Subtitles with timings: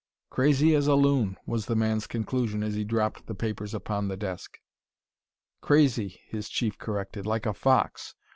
[0.31, 4.17] "Crazy as a loon," was the man's conclusion as he dropped the papers upon the
[4.17, 4.57] desk.
[5.61, 8.15] "Crazy," his chief corrected, "like a fox!